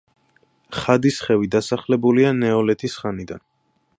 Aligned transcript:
ხადის 0.77 1.19
ხევი 1.25 1.51
დასახლებულია 1.57 2.33
ნეოლითის 2.39 2.99
ხანიდან. 3.03 3.47